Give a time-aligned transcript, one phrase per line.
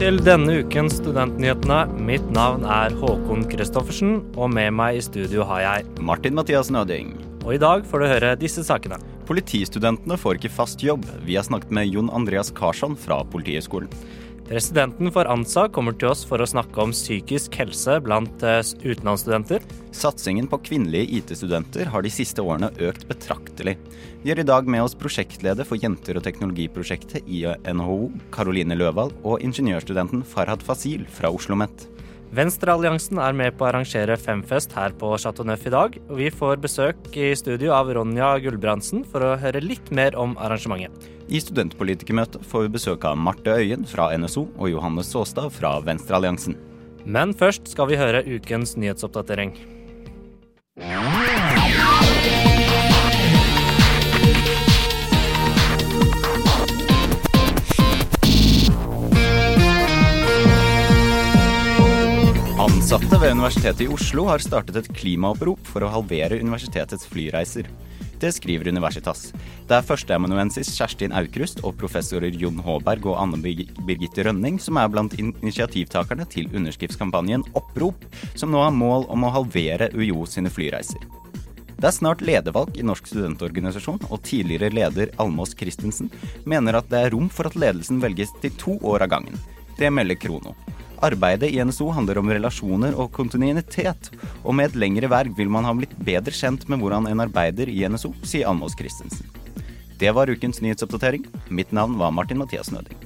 [0.00, 1.82] Til denne ukens Studentnyhetene.
[2.08, 7.10] Mitt navn er Håkon Christoffersen, og med meg i studio har jeg Martin Mathias Nøding.
[7.44, 8.96] Og i dag får du høre disse sakene.
[9.28, 11.04] Politistudentene får ikke fast jobb.
[11.28, 13.92] Vi har snakket med Jon Andreas Karsson fra Politihøgskolen.
[14.50, 19.62] Presidenten for ANSA kommer til oss for å snakke om psykisk helse blant eh, utenlandsstudenter.
[19.94, 23.76] Satsingen på kvinnelige IT-studenter har de siste årene økt betraktelig.
[24.24, 29.14] Vi har i dag med oss prosjektleder for Jenter og teknologiprosjektet i NHO, Caroline Løvald,
[29.22, 31.86] og ingeniørstudenten Farhad Fasil fra Oslo OsloMet.
[32.30, 35.96] Venstrealliansen er med på å arrangere Femfest her på Chateau Neuf i dag.
[36.06, 40.36] og Vi får besøk i studio av Ronja Gulbrandsen for å høre litt mer om
[40.38, 41.08] arrangementet.
[41.26, 46.54] I studentpolitikermøtet får vi besøk av Marte Øyen fra NSO og Johannes Saastad fra Venstrealliansen.
[47.02, 49.56] Men først skal vi høre ukens nyhetsoppdatering.
[62.90, 67.68] Ansatte ved Universitetet i Oslo har startet et klimaopprop for å halvere universitetets flyreiser.
[68.18, 69.28] Det skriver Universitas.
[69.68, 74.90] Det er førsteamanuensis Kjerstin Aukrust og professorer Jon Håberg og Anne Birgitte Rønning som er
[74.90, 78.02] blant initiativtakerne til underskriftskampanjen Opprop,
[78.34, 81.06] som nå har mål om å halvere UiO sine flyreiser.
[81.78, 86.10] Det er snart ledervalg i Norsk studentorganisasjon, og tidligere leder Almås Christensen
[86.42, 89.38] mener at det er rom for at ledelsen velges til to år av gangen.
[89.78, 90.58] Det melder Krono.
[91.00, 94.10] Arbeidet i NSO handler om relasjoner og kontinuitet,
[94.44, 97.72] og med et lengre verv vil man ha blitt bedre kjent med hvordan en arbeider
[97.72, 99.24] i NSO, sier Almås Christensen.
[100.00, 101.24] Det var ukens nyhetsoppdatering.
[101.48, 102.96] Mitt navn var Martin Mathias Nøding.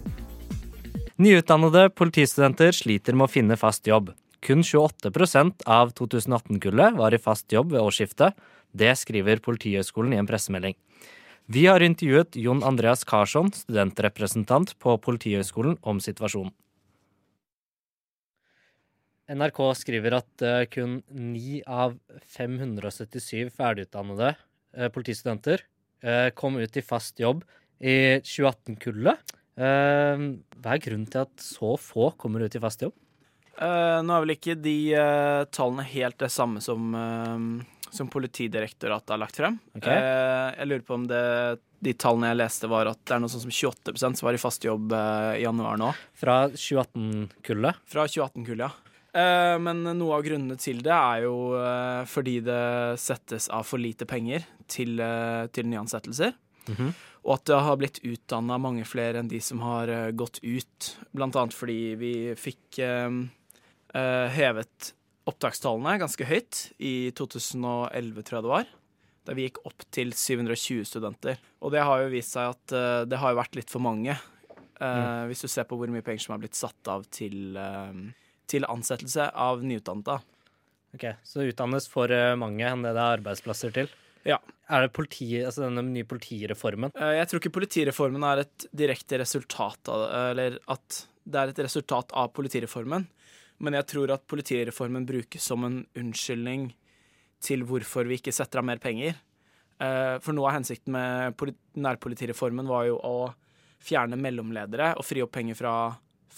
[1.22, 4.10] Nyutdannede politistudenter sliter med å finne fast jobb.
[4.42, 8.34] Kun 28% av 2018-kullet var i fast jobb ved årsskiftet.
[8.74, 10.74] Det skriver Politihøgskolen i en pressemelding.
[11.46, 16.50] Vi har intervjuet Jon Andreas Karsson, studentrepresentant på Politihøgskolen, om situasjonen.
[19.30, 21.96] NRK skriver at uh, kun 9 av
[22.36, 25.64] 577 ferdigutdannede uh, politistudenter
[26.04, 27.44] uh, kom ut i fast jobb
[27.84, 29.32] i 2018-kullet.
[29.54, 32.94] hva er grunnen til at så få kommer ut i fast jobb?
[33.54, 34.76] nå er vel ikke de
[35.54, 36.94] tallene helt det samme som,
[37.90, 39.58] som Politidirektoratet har lagt frem.
[39.76, 40.00] Okay.
[40.54, 41.22] jeg lurer på om det
[41.84, 44.42] de tallene jeg leste, var at det er noe sånn som 28 som var i
[44.42, 45.92] fast jobb i januar nå.
[46.18, 47.84] Fra 2018-kullet?
[47.90, 48.93] Fra 2018-kullet, ja.
[49.14, 53.78] Eh, men noe av grunnene til det er jo eh, fordi det settes av for
[53.78, 56.32] lite penger til, uh, til nyansettelser.
[56.66, 56.92] Mm -hmm.
[57.24, 60.98] Og at det har blitt utdanna mange flere enn de som har gått ut.
[61.12, 62.80] Blant annet fordi vi fikk
[64.34, 64.92] hevet
[65.24, 68.66] opptakstallene ganske høyt i 2011, tror jeg det var.
[69.24, 71.36] Da vi gikk opp til 720 studenter.
[71.60, 74.16] Og det har jo vist seg at det har jo vært litt for mange.
[74.80, 75.28] Mm.
[75.28, 77.56] Hvis du ser på hvor mye penger som har blitt satt av til
[78.50, 80.20] til ansettelse av nyutdannede.
[80.94, 83.90] Ok, Så det utdannes for eh, mange enn det det er arbeidsplasser til?
[84.24, 84.38] Ja.
[84.70, 86.94] Er det politi, altså denne nye politireformen?
[86.94, 91.62] Eh, jeg tror ikke politireformen er et direkte resultat av eller at det er et
[91.66, 93.06] resultat av politireformen.
[93.64, 96.72] Men jeg tror at politireformen brukes som en unnskyldning
[97.44, 99.16] til hvorfor vi ikke setter av mer penger.
[99.82, 103.16] Eh, for noe av hensikten med nærpolitireformen var jo å
[103.84, 105.74] fjerne mellomledere og fri opp penger fra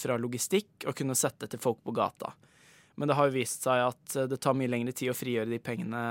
[0.03, 2.33] fra logistikk og kunne sette til folk på gata.
[2.97, 5.61] Men det har jo vist seg at det tar mye lengre tid å frigjøre de
[5.61, 6.03] pengene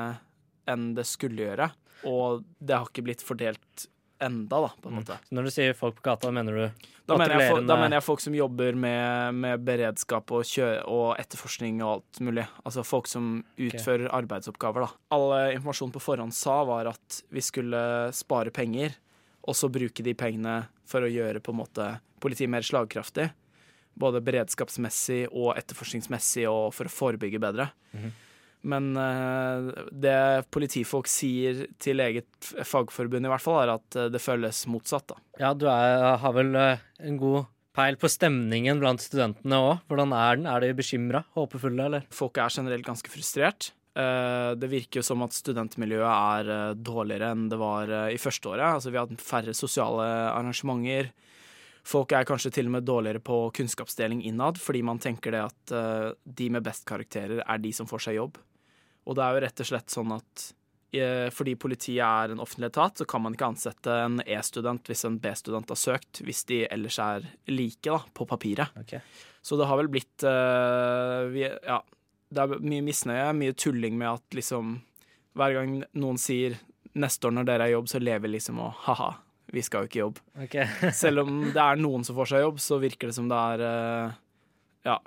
[0.69, 1.69] enn det skulle gjøre.
[2.09, 3.88] Og det har ikke blitt fordelt
[4.22, 5.00] enda, da, på en mm.
[5.01, 5.18] måte.
[5.28, 8.06] Så når du sier folk på gata, mener du da mener, jeg, da mener jeg
[8.06, 10.46] folk som jobber med, med beredskap og,
[10.90, 12.46] og etterforskning og alt mulig.
[12.66, 14.14] Altså folk som utfører okay.
[14.22, 15.02] arbeidsoppgaver, da.
[15.14, 17.82] All informasjon på forhånd sa, var at vi skulle
[18.16, 18.97] spare penger,
[19.46, 21.90] og så bruke de pengene for å gjøre på en måte
[22.23, 23.29] politiet mer slagkraftig
[24.00, 27.70] både beredskapsmessig og etterforskningsmessig og for å forebygge bedre.
[27.96, 28.14] Mm -hmm.
[28.66, 34.22] Men uh, det politifolk sier til eget fagforbund i hvert fall, er at uh, det
[34.24, 35.08] føles motsatt.
[35.12, 35.20] da.
[35.42, 39.86] Ja, du er, har vel uh, en god peil på stemningen blant studentene òg.
[39.92, 40.50] Hvordan er den?
[40.50, 41.26] Er de bekymra?
[41.38, 42.06] Håpefulle, eller?
[42.16, 43.74] Folk er generelt ganske frustrert.
[43.96, 48.64] Det virker jo som at studentmiljøet er dårligere enn det var i første året.
[48.66, 51.14] Altså, vi har hatt færre sosiale arrangementer.
[51.85, 55.73] Folk er kanskje til og med dårligere på kunnskapsdeling innad, fordi man tenker det at
[55.76, 58.40] uh, de med best karakterer er de som får seg jobb.
[59.05, 60.46] Og det er jo rett og slett sånn at
[60.97, 65.05] uh, fordi politiet er en offentlig etat, så kan man ikke ansette en E-student hvis
[65.08, 68.73] en B-student har søkt, hvis de ellers er like da, på papiret.
[68.82, 69.03] Okay.
[69.46, 71.84] Så det har vel blitt uh, vi, Ja,
[72.34, 74.79] det er mye misnøye, mye tulling med at liksom
[75.35, 76.55] Hver gang noen sier
[76.96, 79.09] 'neste år når dere er i jobb', så lever liksom og ha-ha,
[79.53, 80.22] vi skal jo ikke i jobb.
[80.47, 80.70] Okay.
[81.03, 83.66] Selv om det er noen som får seg jobb, så virker det som det er
[83.70, 84.16] eh,
[84.88, 85.00] ja,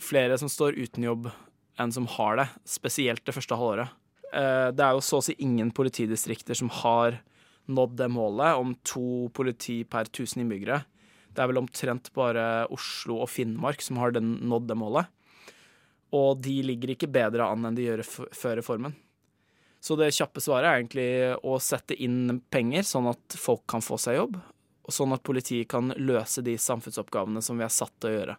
[0.00, 1.28] flere som står uten jobb
[1.80, 3.92] enn som har det, spesielt det første halvåret.
[4.32, 7.20] Eh, det er jo så å si ingen politidistrikter som har
[7.72, 10.82] nådd det målet om to politi per 1000 innbyggere.
[11.32, 15.08] Det er vel omtrent bare Oslo og Finnmark som har den, nådd det målet.
[16.12, 18.96] Og de ligger ikke bedre an enn de gjør før reformen.
[19.82, 21.08] Så det kjappe svaret er egentlig
[21.42, 24.38] å sette inn penger, sånn at folk kan få seg jobb,
[24.86, 28.36] og sånn at politiet kan løse de samfunnsoppgavene som vi er satt til å gjøre.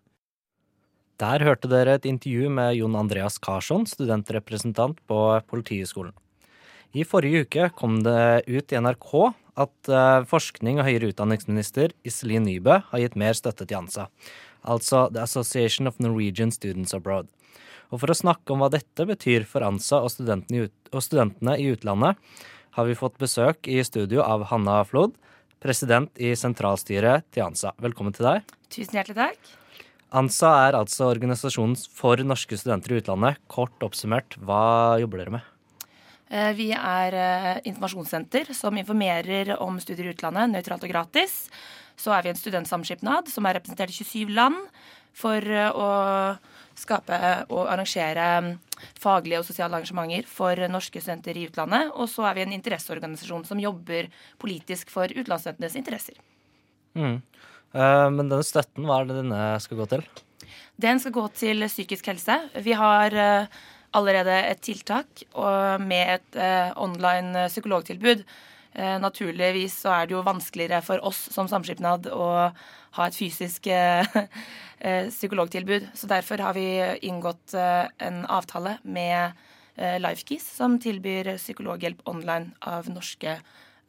[1.22, 5.19] Der hørte dere et intervju med Jon Andreas Karsson, studentrepresentant på
[5.51, 6.16] Politihøgskolen.
[6.94, 9.12] I forrige uke kom det ut i NRK
[9.60, 14.07] at eh, forskning- og høyere utdanningsminister Iselin Nybø har gitt mer støtte til ANSA,
[14.62, 17.30] altså The Association of Norwegian Students Abroad.
[17.94, 21.68] Og for å snakke om hva dette betyr for ANSA og studentene og studentene i
[21.75, 22.18] utlandet,
[22.74, 25.13] har vi fått besøk i studio av Hanna Flod,
[25.62, 27.75] president i sentralstyret til ANSA.
[27.78, 28.56] Velkommen til deg.
[28.74, 29.51] Tusen hjertelig takk.
[30.13, 33.38] ANSA er altså organisasjonen for norske studenter i utlandet.
[33.50, 35.54] Kort oppsummert, hva jobber dere med?
[36.34, 41.45] Eh, Vi er eh, informasjonssenter som informerer om studier i utlandet nøytralt og gratis.
[41.94, 44.57] Så er vi en studentsamskipnad som er representert i 27 land
[45.13, 45.90] for eh, å
[46.80, 47.20] skape
[47.54, 48.52] og arrangere mm,
[49.00, 51.92] faglige og sosiale arrangementer for norske studenter i utlandet.
[51.94, 54.10] Og så er vi en interesseorganisasjon som jobber
[54.42, 56.18] politisk for utenlandsstudentenes interesser.
[56.98, 57.20] Mm.
[57.74, 60.06] Eh, men denne støtten, hva er det denne skal gå til?
[60.81, 62.38] Den skal gå til psykisk helse.
[62.66, 63.62] Vi har eh,
[63.94, 65.26] allerede et tiltak
[65.81, 68.26] med et eh, online psykologtilbud.
[68.74, 72.30] Eh, naturligvis så er det jo vanskeligere for oss som samskipnad å
[72.98, 74.06] ha et fysisk eh,
[74.80, 75.92] eh, psykologtilbud.
[75.98, 76.68] Så derfor har vi
[77.06, 83.31] inngått eh, en avtale med Lifekeys, som tilbyr psykologhjelp online av norske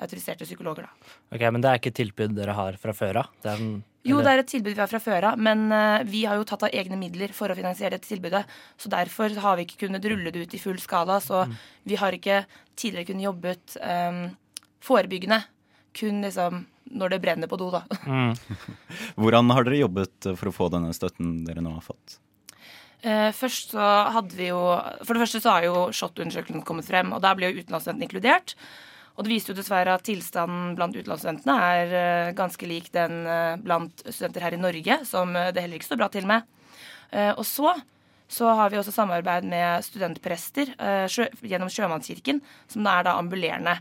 [0.00, 0.86] autoriserte psykologer.
[0.86, 1.10] da.
[1.36, 3.34] Ok, Men det er ikke et tilbud dere har fra før av?
[3.44, 5.68] Det en- Jo, det er et tilbud vi har fra før av, men
[6.08, 8.46] vi har jo tatt av egne midler for å finansiere dette tilbudet.
[8.80, 11.20] Så derfor har vi ikke kunnet rulle det ut i full skala.
[11.20, 11.44] Så
[11.84, 12.46] vi har ikke
[12.76, 14.24] tidligere kunnet jobbet eh,
[14.84, 15.42] forebyggende.
[15.94, 16.64] Kun liksom
[16.94, 17.84] når det brenner på do, da.
[18.04, 18.34] Mm.
[19.20, 22.18] Hvordan har dere jobbet for å få denne støtten dere nå har fått?
[23.04, 23.84] Eh, først så
[24.14, 24.60] hadde vi jo
[25.04, 28.54] For det første så har jo SHoT-undersøkelsen kommet frem, og der ble jo utenlandsstudentene inkludert.
[29.14, 33.56] Og det viste jo dessverre at tilstanden blant utenlandsstudentene er eh, ganske lik den eh,
[33.62, 36.48] blant studenter her i Norge, som det heller ikke står bra til med.
[37.12, 37.74] Eh, og så
[38.34, 42.40] så har vi også samarbeid med studentprester eh, sjø, gjennom Sjømannskirken,
[42.72, 43.76] som er da ambulerende.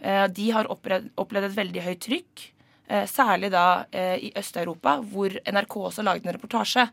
[0.00, 2.46] Eh, de har opplevd, et veldig høyt trykk.
[2.88, 6.88] Eh, særlig da eh, i Øst-Europa, hvor NRK også laget en reportasje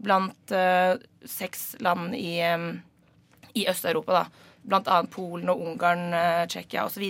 [0.00, 0.54] blant
[1.26, 2.38] seks land i,
[3.54, 4.28] i Øst-Europa.
[4.60, 6.12] Blant annet Polen og Ungarn,
[6.48, 7.06] Tsjekkia osv.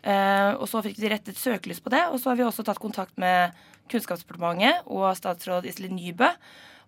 [0.00, 2.80] Eh, og så fikk vi rettet søkelys på det, og så har vi også tatt
[2.80, 3.56] kontakt med
[3.90, 6.30] Kunnskapsdepartementet og statsråd Iselin Nybø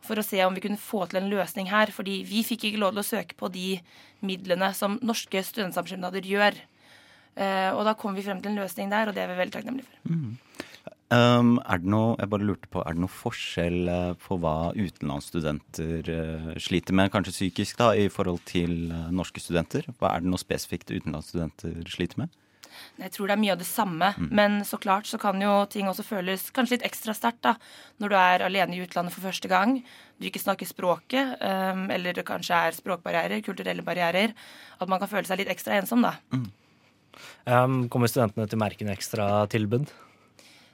[0.03, 1.93] for å se om vi kunne få til en løsning her.
[1.95, 3.77] Fordi vi fikk ikke lov til å søke på de
[4.25, 6.57] midlene som norske studentsamskipnader gjør.
[7.37, 9.57] Eh, og da kom vi frem til en løsning der, og det er vi veldig
[9.57, 10.03] takknemlige for.
[11.13, 14.73] Um, er det noe, jeg bare lurte på, er det noe forskjell eh, på hva
[14.73, 19.85] utenlandsstudenter eh, sliter med, kanskje psykisk, da, i forhold til norske studenter?
[20.01, 22.39] Hva Er det noe spesifikt utenlandsstudenter sliter med?
[22.97, 25.91] Jeg tror det er mye av det samme, men så klart så kan jo ting
[25.91, 27.53] også føles kanskje litt ekstra sterkt da,
[28.01, 29.77] når du er alene i utlandet for første gang,
[30.17, 34.33] du ikke snakker språket, um, eller det kanskje er språkbarrierer, kulturelle barrierer,
[34.81, 36.17] at man kan føle seg litt ekstra ensom da.
[37.45, 39.91] Um, kommer studentene til å merke en ekstra tilbud?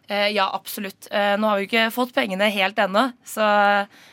[0.08, 1.08] Eh, ja, absolutt.
[1.10, 3.44] Eh, nå har vi ikke fått pengene helt ennå, så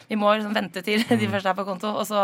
[0.09, 1.93] vi må liksom vente til de først er på konto.
[1.95, 2.23] Og så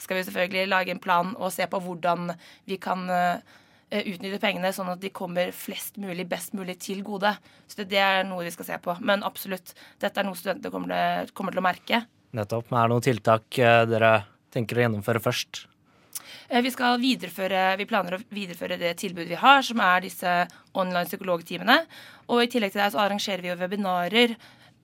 [0.00, 2.32] skal vi selvfølgelig lage en plan og se på hvordan
[2.70, 3.42] vi kan eh,
[3.90, 7.34] utnytte pengene sånn at de kommer flest mulig, best mulig til gode.
[7.68, 8.96] Så det, det er noe vi skal se på.
[9.04, 12.04] Men absolutt, dette er noe studentene kommer, kommer til å merke.
[12.32, 12.70] Nettopp.
[12.70, 14.14] Men er det noen tiltak eh, dere
[14.54, 15.66] tenker å gjennomføre først?
[16.48, 21.06] Eh, Vi skal vi planer å videreføre det tilbudet vi har, som er disse online
[21.06, 21.86] psykologtimene.
[22.28, 24.36] Og i tillegg til det så arrangerer vi jo webinarer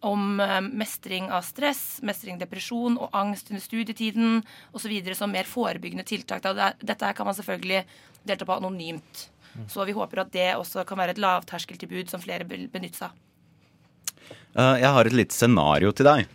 [0.07, 5.15] om eh, mestring av stress, mestring depresjon og angst under studietiden osv.
[5.15, 6.43] som mer forebyggende tiltak.
[6.81, 7.85] Dette kan man selvfølgelig
[8.27, 9.31] delta på anonymt.
[9.73, 13.09] Så vi håper at det også kan være et lavterskeltilbud som flere vil benytte seg
[13.09, 13.26] av.
[14.57, 16.27] Eh, Jeg har et lite scenario til deg.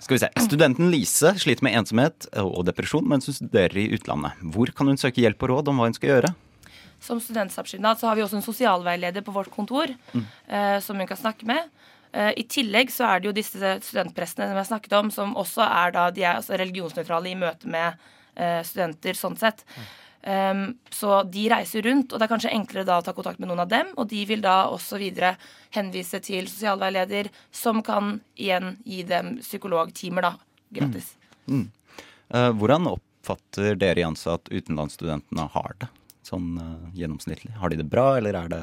[0.00, 0.30] Skal vi se.
[0.46, 4.32] Studenten Lise sliter med ensomhet og depresjon mens hun studerer i utlandet.
[4.54, 6.32] Hvor kan hun søke hjelp og råd om hva hun skal gjøre?
[7.02, 11.20] Som studentsamskipnad så har vi også en sosialveileder på vårt kontor eh, som hun kan
[11.20, 11.68] snakke med.
[12.16, 15.66] Eh, I tillegg så er det jo disse studentprestene som jeg snakket om, som også
[15.66, 18.00] er da de er altså religionsnøytrale i møte med
[18.34, 19.60] eh, studenter, sånn sett.
[20.26, 23.46] Um, så de reiser rundt, og det er kanskje enklere da å ta kontakt med
[23.46, 23.92] noen av dem.
[23.94, 25.36] Og de vil da også videre
[25.76, 30.32] henvise til sosialveileder, som kan igjen gi dem psykologtimer, da.
[30.74, 31.12] Gratis.
[31.46, 35.92] Eh, Hvordan oppfatter dere i ANSA at utenlandsstudentene har det?
[36.26, 37.54] Sånn uh, gjennomsnittlig.
[37.60, 38.62] Har de det bra, eller er det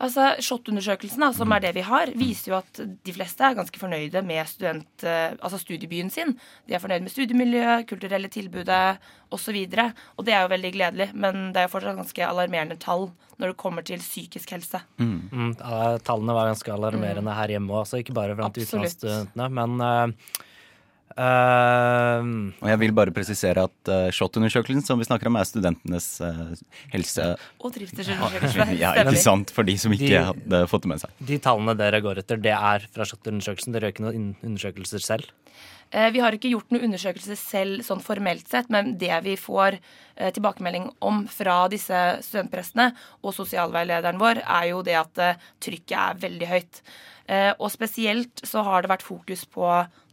[0.00, 4.22] Altså, SHoT-undersøkelsen, som er det vi har, viser jo at de fleste er ganske fornøyde
[4.24, 6.32] med student, eh, altså studiebyen sin.
[6.68, 8.96] De er fornøyd med studiemiljøet, kulturelle tilbudet
[9.30, 9.58] osv.
[9.60, 12.78] Og, så og det er jo veldig gledelig, men det er jo fortsatt ganske alarmerende
[12.80, 14.80] tall når det kommer til psykisk helse.
[15.00, 15.54] Mm, Mm,
[16.04, 19.48] tallene var ganske alarmerende her hjemme også, ikke bare blant utenlandsstudentene.
[19.52, 20.40] Men eh,
[21.16, 22.28] eh,
[22.62, 26.52] Og jeg vil bare presisere at uh, SHoT-undersøkelsen som vi snakker om, er studentenes uh,
[26.94, 27.30] helse...
[27.60, 28.68] Og trivselsundersøkelse.
[28.80, 29.52] Ja, ikke sant?
[29.56, 31.14] For de som ikke De- hadde fått det med seg.
[31.32, 33.74] de tallene dere går etter, det er fra SHoT-undersøkelsen.
[33.76, 35.30] Dere gjør ikke noen undersøkelser selv.
[35.90, 39.78] Eh, Vi har ikke gjort noen undersøkelse selv sånn formelt sett, men det vi får
[39.78, 42.92] eh, tilbakemelding om fra disse studentprestene
[43.24, 46.84] og sosialveilederen vår, er jo det at eh, trykket er veldig høyt.
[47.30, 49.62] Og spesielt så har det vært fokus på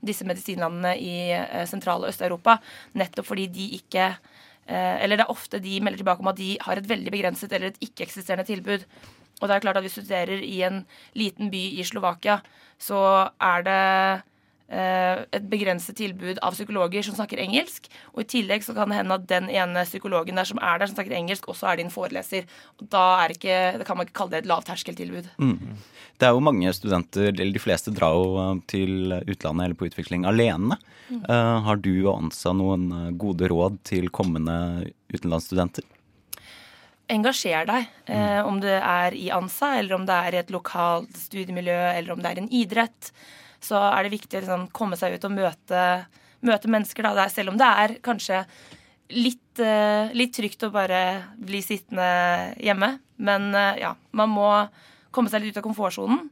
[0.06, 1.32] disse medisinlandene i
[1.66, 2.60] Sentral- og Øst-Europa,
[2.94, 4.12] nettopp fordi de ikke
[4.68, 7.72] Eller det er ofte de melder tilbake om at de har et veldig begrenset eller
[7.72, 8.86] et ikke-eksisterende tilbud.
[9.42, 10.84] Og det er klart at hvis du studerer i en
[11.16, 12.42] liten by i Slovakia,
[12.78, 13.82] så er det
[14.68, 17.86] et begrenset tilbud av psykologer som snakker engelsk.
[18.12, 20.90] Og i tillegg så kan det hende at den ene psykologen der som er der,
[20.90, 22.44] som snakker engelsk, også er din foreleser.
[22.82, 25.30] Og da, er ikke, da kan man ikke kalle det et lavterskeltilbud.
[26.20, 29.88] Det er jo mange studenter, eller de fleste drar jo eh, til utlandet eller på
[29.88, 30.80] utvikling alene.
[31.12, 35.86] Eh, har du og ANSA noen eh, gode råd til kommende utenlandsstudenter?
[37.08, 41.16] Engasjer deg, eh, om det er i ANSA, eller om det er i et lokalt
[41.16, 43.12] studiemiljø, eller om det er en idrett.
[43.64, 45.84] Så er det viktig å liksom, komme seg ut og møte,
[46.46, 47.08] møte mennesker.
[47.18, 47.28] Da.
[47.34, 48.44] Selv om det er kanskje
[49.16, 51.02] litt, eh, litt trygt å bare
[51.38, 52.98] bli sittende hjemme.
[53.18, 54.50] Men eh, ja, man må
[55.16, 56.28] komme seg litt ut av komfortsonen.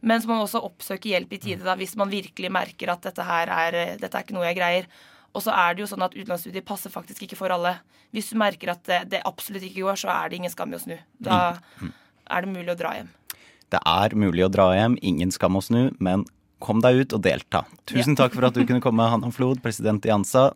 [0.00, 3.02] Men så må man også oppsøke hjelp i tide da, hvis man virkelig merker at
[3.08, 4.90] dette her er, dette er ikke noe jeg greier.
[5.34, 7.76] Og så er det jo sånn at utenlandsstudier passer faktisk ikke for alle.
[8.14, 10.78] Hvis du merker at det, det absolutt ikke går, så er det ingen skam i
[10.78, 10.96] å snu.
[11.20, 13.10] Da er det mulig å dra hjem.
[13.68, 16.24] Det er mulig å dra hjem, ingen skam å snu, men
[16.62, 17.64] kom deg ut og delta.
[17.88, 20.50] Tusen takk for at du kunne komme, Hanna Flod, president i ANSA.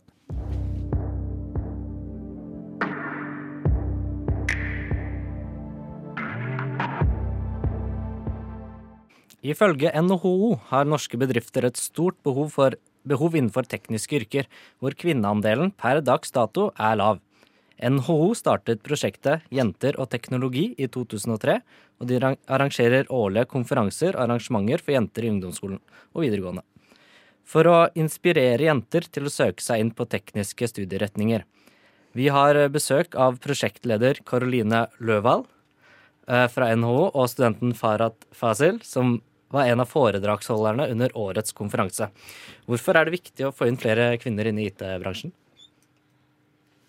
[9.42, 14.47] Ifølge NHO har norske bedrifter et stort behov, for, behov innenfor tekniske yrker,
[14.78, 17.18] hvor kvinneandelen per dags dato er lav.
[17.82, 21.56] NHO startet prosjektet Jenter og teknologi i 2003,
[21.98, 25.80] og de arrangerer årlige konferanser og arrangementer for jenter i ungdomsskolen
[26.14, 26.62] og videregående.
[27.42, 31.42] For å inspirere jenter til å søke seg inn på tekniske studieretninger.
[32.14, 35.48] Vi har besøk av prosjektleder Caroline Løvald
[36.28, 39.18] eh, fra NHO og studenten Farhat Fazil, som
[39.52, 42.08] var en av foredragsholderne under årets konferanse.
[42.68, 45.34] Hvorfor er det viktig å få inn flere kvinner inn i IT-bransjen?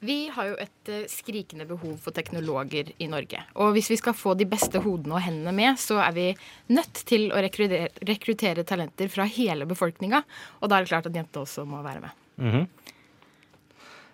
[0.04, 3.40] Vi har jo et eh, skrikende behov for teknologer i Norge.
[3.56, 6.26] Og hvis vi skal få de beste hodene og hendene med, så er vi
[6.76, 10.24] nødt til å rekruttere, rekruttere talenter fra hele befolkninga.
[10.60, 12.18] Og da er det klart at jenter også må være med.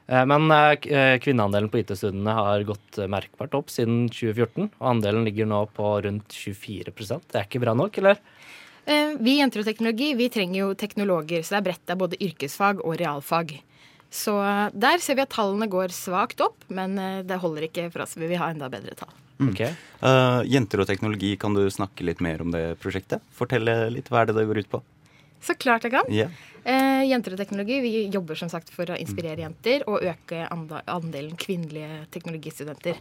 [0.05, 5.50] Eh, Men eh, kvinneandelen på IT-studiene har gått merkbart opp siden 2014, og andelen ligger
[5.50, 8.22] nå på rundt 24% Det er ikke bra nok, eller?
[8.89, 11.91] Vi i jenter og teknologi vi trenger jo teknologer, så det er bredt.
[11.93, 13.51] Er både yrkesfag og realfag.
[14.10, 17.89] Så eh, der ser vi at tallene går svakt opp, men eh, det holder ikke
[17.94, 18.18] for oss.
[18.18, 19.13] Vi vil ha enda bedre tall.
[19.39, 19.54] Mm.
[19.54, 19.72] Okay.
[20.04, 23.24] Uh, jenter og teknologi, kan du snakke litt mer om det prosjektet?
[23.32, 24.82] Fortelle litt, hva er det det går ut på?
[25.39, 26.10] Så klart jeg kan.
[26.12, 26.34] Yeah.
[26.66, 31.38] Uh, jenter og teknologi vi jobber som sagt for å inspirere jenter og øke andelen
[31.39, 33.00] kvinnelige teknologistudenter.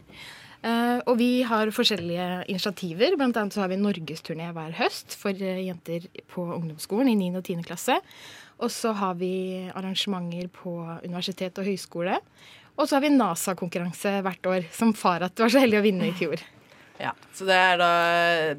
[0.63, 3.17] Uh, og vi har forskjellige initiativer.
[3.19, 7.33] Blant annet så har vi norgesturné hver høst for jenter på ungdomsskolen i 9.
[7.41, 7.67] og 10.
[7.67, 7.99] klasse.
[8.59, 10.75] Og så har vi arrangementer på
[11.05, 12.19] universitet og høyskole.
[12.79, 16.15] Og så har vi NASA-konkurranse hvert år, som Farhat var så heldig å vinne i
[16.15, 16.41] fjor.
[16.99, 17.91] Ja, så det da,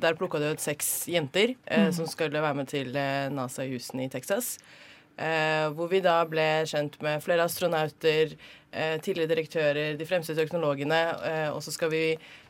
[0.01, 3.75] Der plukka du ut seks jenter eh, som skulle være med til eh, NASA i
[3.75, 4.55] Houston i Texas.
[5.21, 8.33] Eh, hvor vi da ble kjent med flere astronauter,
[8.73, 11.01] eh, tidligere direktører, de fremste teknologene.
[11.29, 12.05] Eh, og så skal vi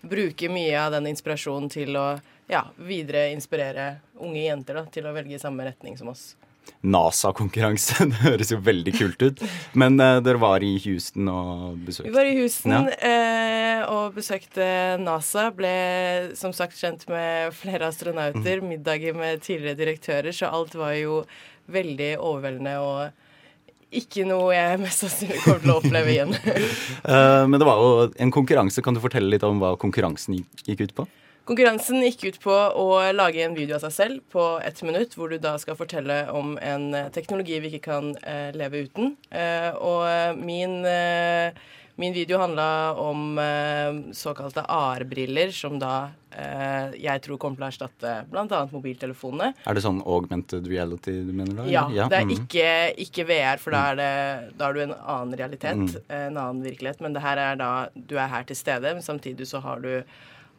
[0.07, 5.16] bruke mye av den inspirasjonen til å ja, videre inspirere unge jenter da, til å
[5.16, 6.37] velge i samme retning som oss.
[6.83, 8.05] NASA-konkurranse.
[8.11, 9.43] Det høres jo veldig kult ut.
[9.79, 12.83] Men uh, dere var i Houston og besøkte Vi var i Houston Ja.
[13.05, 14.67] uh, og besøkte
[15.02, 15.49] NASA.
[15.57, 15.73] Ble
[16.38, 17.88] som sagt kjent med flere Mm.
[17.90, 18.61] astronauter.
[18.64, 20.33] Middager med tidligere direktører.
[20.37, 21.23] Så alt var jo
[21.71, 23.11] veldig overveldende og
[23.90, 26.35] ikke noe jeg mest sannsynlig kommer til å oppleve igjen.
[27.05, 27.88] uh, Men det var jo
[28.23, 28.83] en konkurranse.
[28.87, 30.37] Kan du fortelle litt om hva konkurransen
[30.67, 31.07] gikk ut på?
[31.49, 35.32] Konkurransen gikk ut på å lage en video av seg selv på ett minutt, hvor
[35.32, 39.16] du da skal fortelle om en eh, teknologi vi ikke kan eh, leve uten.
[39.35, 41.50] Eh, og eh, min, eh,
[41.99, 42.68] min video handla
[43.02, 45.94] om eh, såkalte AR-briller, som da
[46.37, 48.62] eh, jeg tror kommer til å erstatte bl.a.
[48.70, 49.52] mobiltelefonene.
[49.66, 51.68] Er det sånn augmented reality du mener da?
[51.73, 52.06] Ja, ja.
[52.12, 52.35] det er mm.
[52.37, 52.73] ikke,
[53.09, 54.12] ikke VR, for da er, det,
[54.61, 56.04] da er du en annen realitet, Mm.
[56.20, 57.02] en annen virkelighet.
[57.02, 59.97] Men det her er da du er her til stede, men samtidig så har du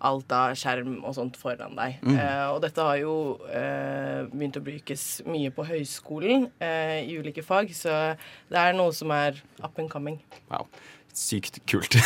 [0.08, 2.00] alt av skjerm og sånt foran deg.
[2.06, 2.16] Mm.
[2.16, 3.16] Eh, og dette har jo
[3.50, 8.16] eh, begynt å brukes mye på høyskolen eh, i ulike fag, så
[8.52, 10.20] det er noe som er up and coming.
[10.50, 10.68] Wow.
[11.14, 11.98] Sykt kult.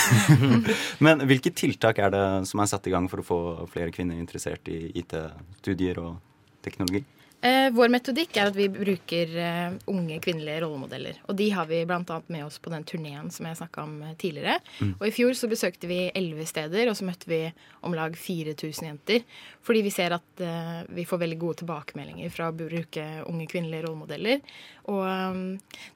[1.06, 4.18] Men hvilke tiltak er det som er satt i gang for å få flere kvinner
[4.18, 6.18] interessert i IT-studier og
[6.66, 7.04] teknologi?
[7.46, 11.20] Eh, vår metodikk er at vi bruker eh, unge kvinnelige rollemodeller.
[11.30, 12.18] Og de har vi bl.a.
[12.34, 14.56] med oss på den turneen som jeg snakka om eh, tidligere.
[14.80, 14.96] Mm.
[14.96, 17.44] Og i fjor så besøkte vi elleve steder, og så møtte vi
[17.86, 19.22] om lag 4000 jenter.
[19.66, 23.86] Fordi vi ser at eh, vi får veldig gode tilbakemeldinger fra å bruke unge kvinnelige
[23.86, 24.42] rollemodeller.
[24.90, 25.46] Og um,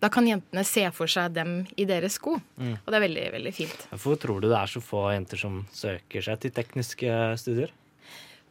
[0.01, 2.37] da kan jentene se for seg dem i deres sko.
[2.61, 2.77] Mm.
[2.77, 3.89] Og det er veldig, veldig fint.
[3.95, 7.73] Hvorfor tror du det er så få jenter som søker seg til tekniske studier?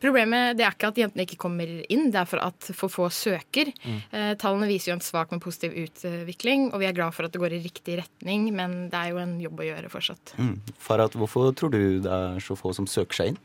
[0.03, 3.09] Problemet det er ikke at jentene ikke kommer inn, det er for at for få
[3.15, 3.73] søker.
[3.83, 3.99] Mm.
[4.15, 7.35] Eh, tallene viser jo en svak, men positiv utvikling, og vi er glad for at
[7.35, 10.35] det går i riktig retning, men det er jo en jobb å gjøre fortsatt.
[10.39, 10.57] Mm.
[10.83, 13.41] Farad, hvorfor tror du det er så få som søker seg inn?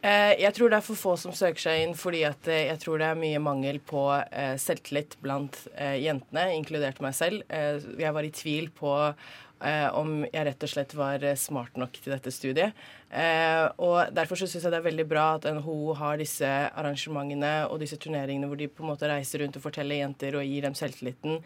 [0.00, 2.80] Eh, jeg tror det er for få som søker seg inn fordi at eh, jeg
[2.80, 7.44] tror det er mye mangel på eh, selvtillit blant jentene, inkludert meg selv.
[7.50, 8.96] Jeg var i tvil på
[9.60, 12.76] om jeg rett og slett var smart nok til dette studiet.
[13.76, 17.82] Og Derfor så syns jeg det er veldig bra at NHO har disse arrangementene og
[17.82, 20.78] disse turneringene hvor de på en måte reiser rundt og forteller jenter og gir dem
[20.78, 21.42] selvtilliten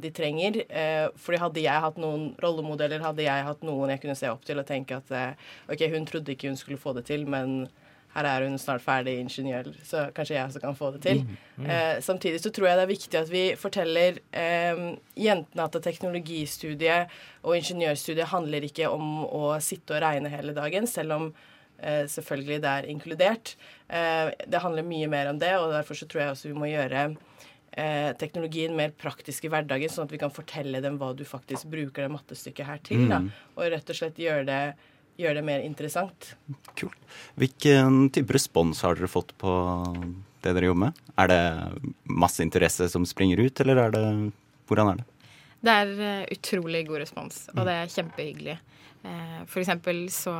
[0.00, 0.62] de trenger.
[0.68, 4.46] Eh, fordi hadde jeg hatt noen rollemodeller, hadde jeg hatt noen jeg kunne se opp
[4.48, 7.66] til og tenke at eh, OK, hun trodde ikke hun skulle få det til, men
[8.14, 11.20] her er hun snart ferdig ingeniør, så kanskje jeg også kan få det til.
[11.56, 11.68] Mm.
[11.70, 14.82] Eh, samtidig så tror jeg det er viktig at vi forteller eh,
[15.14, 21.18] jentene at teknologistudiet og ingeniørstudiet handler ikke om å sitte og regne hele dagen, selv
[21.20, 21.30] om
[21.78, 23.54] eh, selvfølgelig det er inkludert.
[23.86, 26.72] Eh, det handler mye mer om det, og derfor så tror jeg også vi må
[26.72, 27.10] gjøre
[27.72, 31.66] eh, teknologien mer praktisk i hverdagen, sånn at vi kan fortelle dem hva du faktisk
[31.70, 33.08] bruker det mattestykket her til.
[33.08, 33.30] Da, Mm.
[33.56, 34.74] og rett og slett gjøre det,
[35.18, 36.34] gjøre det mer interessant.
[37.36, 39.52] Hvilken type respons har dere fått på
[40.42, 41.00] det dere jobber med?
[41.18, 41.42] Er det
[42.08, 44.32] masse interesse som springer ut, eller er det
[44.70, 45.04] Hvordan er det?
[45.60, 48.58] Det er eh, utrolig god respons, og det er kjempehyggelig.
[49.02, 50.32] Eh, For eksempel så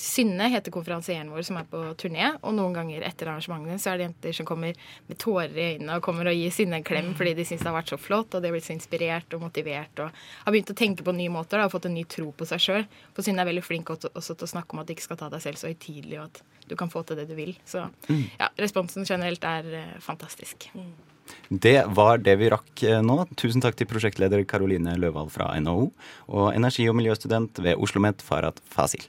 [0.00, 4.00] Synne heter konferansieren vår som er på turné, og noen ganger etter arrangementene så er
[4.00, 4.76] det jenter som kommer
[5.08, 7.68] med tårer i øynene og kommer og gir Synne en klem fordi de syns det
[7.70, 10.12] har vært så flott, og de har blitt så inspirert og motivert og
[10.44, 12.64] har begynt å tenke på nye måter da, og fått en ny tro på seg
[12.64, 12.88] sjøl.
[13.16, 15.20] For Synne er veldig flink også også til å snakke om at du ikke skal
[15.20, 17.56] ta deg selv så høytidelig, og at du kan få til det du vil.
[17.64, 18.24] Så Mm.
[18.40, 20.68] ja, responsen generelt er fantastisk.
[20.72, 21.09] fantastisk.
[21.50, 23.24] Det var det vi rakk eh, nå.
[23.40, 25.88] Tusen takk til prosjektleder Karoline Løvald fra NHO
[26.30, 29.06] og energi- og miljøstudent ved OsloMet Farad Fasil.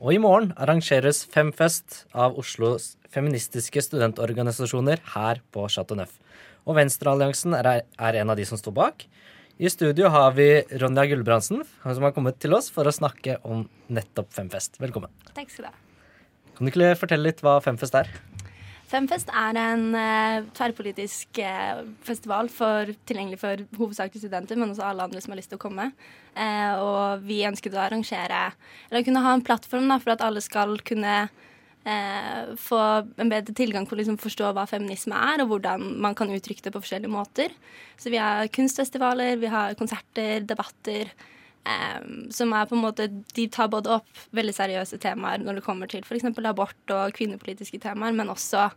[0.00, 6.14] Og i morgen arrangeres Femfest av Oslos feministiske studentorganisasjoner her på Chateau Neuf.
[6.64, 9.04] Og Venstrealliansen er, er en av de som står bak.
[9.60, 10.48] I studio har vi
[10.80, 14.80] Ronja Gulbrandsen, som har kommet til oss for å snakke om nettopp Femfest.
[14.80, 15.12] Velkommen.
[15.36, 15.89] Takk skal du ha.
[16.60, 18.08] Kan du ikke fortelle litt hva Femfest er?
[18.90, 25.06] Femfest er en uh, tverrpolitisk uh, festival for, tilgjengelig for hovedsakelig studenter, men også alle
[25.06, 25.86] andre som har lyst til å komme.
[26.34, 28.42] Uh, og vi ønsket å arrangere,
[28.90, 31.22] eller kunne ha en plattform da, for at alle skal kunne
[32.60, 32.78] få
[33.16, 36.66] en bedre tilgang på å liksom, forstå hva feminisme er, og hvordan man kan uttrykke
[36.66, 37.54] det på forskjellige måter.
[37.96, 41.08] Så vi har kunstfestivaler, vi har konserter, debatter.
[41.60, 43.04] Um, som er på en måte,
[43.36, 46.24] De tar både opp veldig seriøse temaer når det kommer til f.eks.
[46.48, 48.70] abort og kvinnepolitiske temaer, men også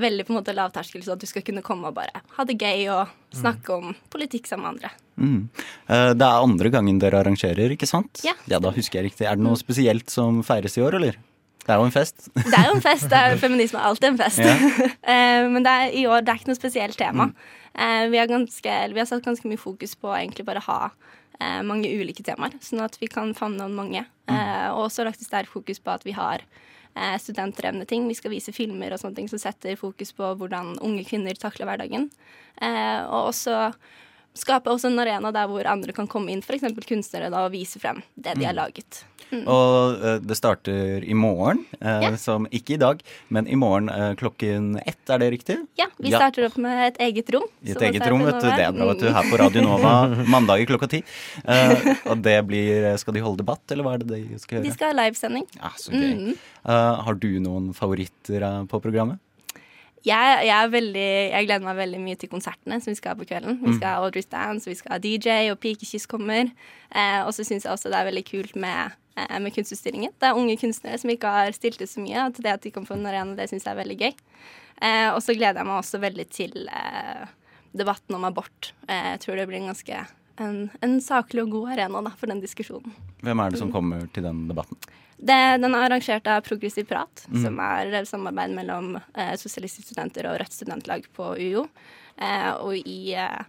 [0.00, 2.56] veldig på en måte lavterskel, så at du skal kunne komme og bare ha det
[2.58, 4.90] gøy og snakke om politikk sammen med andre.
[5.20, 5.42] Mm.
[5.86, 8.24] Eh, Det er andre gangen dere arrangerer, ikke sant?
[8.24, 8.34] Ja.
[8.48, 9.28] da husker jeg riktig.
[9.28, 11.20] Er det noe spesielt som feires i år, eller?
[11.64, 12.26] Det er jo en fest.
[12.34, 13.06] Det er jo en fest.
[13.08, 14.38] Det er, feminisme er alltid en fest.
[14.42, 14.56] Ja.
[15.14, 17.28] Eh, Men det er, i år det er ikke noe spesielt tema.
[17.76, 20.90] Eh, Vi har, ganske, vi har satt ganske mye fokus på å egentlig bare ha
[21.40, 24.04] mange ulike temaer, sånn at vi kan favne om mange.
[24.28, 26.40] Eh, Og også lagt et sterkt fokus på at vi har
[26.96, 28.06] eh, studentdrevne ting.
[28.08, 31.66] Vi skal vise filmer og sånne ting som setter fokus på hvordan unge kvinner takler
[31.66, 32.10] hverdagen.
[32.60, 33.74] Eh, Og også
[34.34, 36.64] skape også en arena der hvor andre kan komme inn, f.eks.
[36.88, 39.04] kunstnere, da, og vise frem det de har laget.
[39.34, 42.16] Og eh, det starter i morgen, eh, yeah.
[42.20, 43.00] som ikke i dag,
[43.34, 45.56] men i morgen eh, klokken ett, er det riktig?
[45.80, 46.20] Ja, vi Ja.
[46.20, 47.46] starter opp med et eget rom.
[47.64, 48.46] I et eget rom, vet du.
[48.50, 49.08] Det er bra, vet du.
[49.08, 49.14] Mm.
[49.16, 49.94] Her på Radio Nova
[50.34, 51.02] mandager klokka ti.
[51.44, 54.68] Eh, og det blir Skal de holde debatt, eller hva er det de skal gjøre?
[54.68, 55.46] De skal ha livesending.
[55.58, 56.12] Ja, så gøy.
[56.20, 56.34] Mm.
[56.64, 59.18] Eh, har du noen favoritter på programmet?
[60.04, 63.28] Jeg, jeg, veldig, jeg gleder meg veldig mye til konsertene som vi skal ha på
[63.28, 63.56] kvelden.
[63.62, 66.50] Vi skal ha Audrey's Dance, vi skal ha DJ, og Pikekyss kommer.
[66.92, 70.12] Eh, og så syns jeg også det er veldig kult med, eh, med kunstutstillingen.
[70.20, 72.26] Det er unge kunstnere som ikke har stilt ut så mye.
[72.28, 74.12] At det at de kan få en arena, det syns jeg er veldig gøy.
[74.84, 77.24] Eh, og så gleder jeg meg også veldig til eh,
[77.72, 78.74] debatten om abort.
[78.84, 80.04] Eh, jeg tror det blir en ganske
[80.42, 82.92] en, en saklig og god arena da, for den diskusjonen.
[83.24, 84.76] Hvem er det som kommer til den debatten?
[85.16, 90.26] Det, den er arrangert av Progressiv Prat, som er et samarbeid mellom eh, Sosialistiske Studenter
[90.28, 91.68] og Rødt Studentlag på UiO.
[92.18, 93.40] Eh, og i, eh,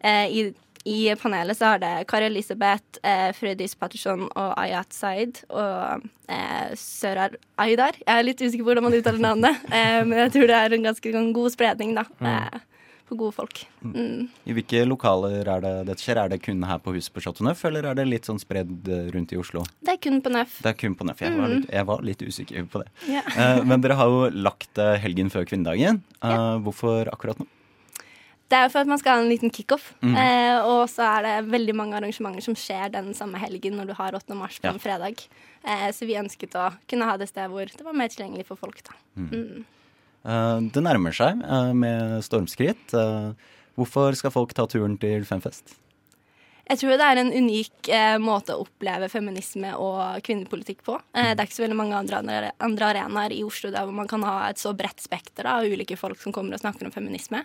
[0.00, 0.44] eh, i,
[0.84, 6.74] i panelet så har det Kari Elisabeth, eh, Frøydis Patterson og Ayat Said og eh,
[6.80, 7.96] Sørar Aydar.
[8.02, 10.76] Jeg er litt usikker på hvordan man uttaler navnet, eh, men jeg tror det er
[10.76, 12.62] en ganske god spredning da, eh,
[13.08, 13.60] på gode folk.
[13.84, 14.28] Mm.
[14.48, 16.20] I hvilke lokaler er det dette skjer?
[16.24, 18.88] Er det kun her på huset på Chateau Neuf, eller er det litt sånn spredd
[18.88, 19.64] eh, rundt i Oslo?
[19.84, 20.60] Det er kun på Neuf.
[20.64, 21.20] Det er kun på Neuf.
[21.20, 22.88] Jeg var litt, jeg var litt usikker på det.
[23.10, 23.22] Ja.
[23.44, 26.00] Eh, men dere har jo lagt eh, helgen før kvinnedagen.
[26.22, 26.56] Ja.
[26.64, 27.46] Hvorfor akkurat nå?
[28.48, 29.86] Det er jo for at man skal ha en liten kickoff.
[30.04, 30.14] Mm.
[30.20, 33.94] Eh, og så er det veldig mange arrangementer som skjer den samme helgen når du
[33.98, 34.36] har 8.
[34.38, 34.74] mars på Ja.
[34.76, 35.24] en fredag.
[35.64, 38.60] Eh, så vi ønsket å kunne ha det sted hvor det var mer tilgjengelig for
[38.60, 38.82] folk.
[38.84, 38.94] da.
[39.16, 39.30] Mm.
[39.32, 39.64] Eh,
[40.24, 42.94] det nærmer seg eh, med stormskritt.
[42.96, 43.32] Eh,
[43.76, 45.76] hvorfor skal folk ta turen til Femfest?
[46.64, 50.94] Jeg tror det er en unik eh, måte å oppleve feminisme og kvinnepolitikk på.
[51.12, 52.22] Eh, det er ikke så veldig mange andre,
[52.56, 55.98] andre, arenaer i Oslo der hvor man kan ha et så bredt spekter av ulike
[56.00, 57.42] folk som kommer og snakker om feminisme.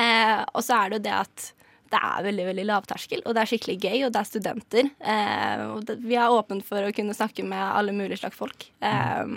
[0.00, 1.50] Eh, og så er det jo det at
[1.92, 4.88] det er veldig veldig lavterskel, og det er skikkelig gøy, og det er studenter.
[5.12, 8.64] Eh, og det, vi er åpne for å kunne snakke med alle mulige slags folk.
[8.80, 9.28] Eh,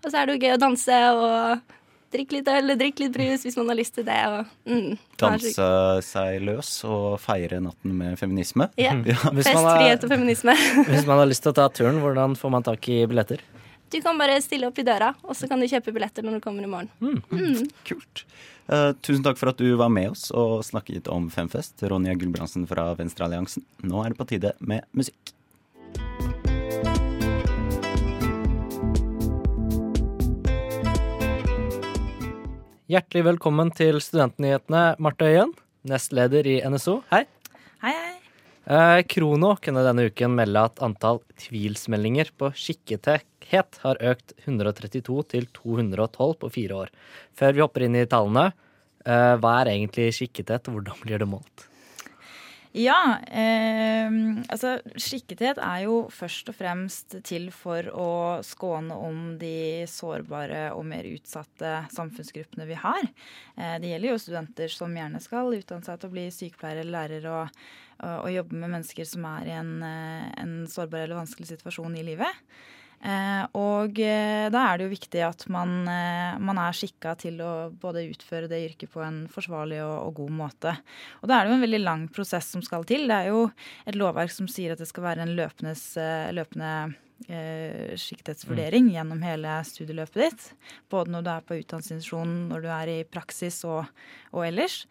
[0.00, 1.76] og så er det jo gøy å danse og
[2.12, 4.18] drikke litt øl drikk litt brus hvis man har lyst til det.
[4.28, 5.70] Og, mm, Danse
[6.06, 8.68] seg løs og feire natten med feminisme.
[8.80, 8.94] Ja.
[9.36, 10.54] Hvis Fest, frihet og feminisme.
[10.90, 13.42] hvis man har lyst til å ta turen, hvordan får man tak i billetter?
[13.92, 16.44] Du kan bare stille opp i døra, og så kan du kjøpe billetter når du
[16.44, 17.20] kommer i morgen.
[17.88, 18.24] Kult.
[18.70, 21.82] Uh, tusen takk for at du var med oss og snakket om Femfest.
[21.90, 23.66] Ronja Gulbrandsen fra Venstrealliansen.
[23.84, 25.31] Nå er det på tide med musikk.
[32.92, 35.54] Hjertelig velkommen til Studentnyhetene, Marte Øyen,
[35.88, 36.98] nestleder i NSO.
[37.08, 37.22] Hei.
[37.80, 38.18] Hei, hei.
[38.68, 45.48] Eh, Krono kunne denne uken melde at antall tvilsmeldinger på skikkethet har økt 132 til
[45.56, 46.92] 212 på fire år.
[47.32, 48.50] Før vi hopper inn i tallene,
[49.06, 51.71] eh, hva er egentlig skikkethet, hvordan blir det målt?
[52.72, 54.08] Ja, eh,
[54.48, 58.12] altså skikkethet er jo først og fremst til for å
[58.48, 63.04] skåne om de sårbare og mer utsatte samfunnsgruppene vi har.
[63.58, 66.96] Eh, det gjelder jo studenter som gjerne skal utdanne seg til å bli sykepleier eller
[66.96, 67.62] lærer og,
[68.08, 72.06] og, jobbe med mennesker som er i en, eh, en sårbar eller vanskelig situasjon i
[72.08, 72.40] livet.
[73.02, 77.40] Eh, og eh, da er det jo viktig at man, eh, man er skikka til
[77.42, 80.74] å både utføre det yrket på en forsvarlig og, og god måte.
[81.20, 83.08] Og da er det jo en veldig lang prosess som skal til.
[83.10, 83.48] Det er jo
[83.90, 85.86] et lovverk som sier at det skal være en løpendes,
[86.36, 86.72] løpende
[87.28, 90.46] eh, skikkethetsvurdering gjennom hele studieløpet ditt.
[90.92, 93.90] Både når du er på utdanningsinstitusjonen, når du er i praksis og,
[94.30, 94.84] og ellers.